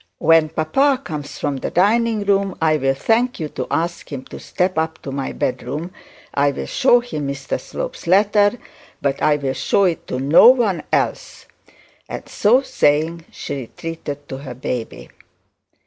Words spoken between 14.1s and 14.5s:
to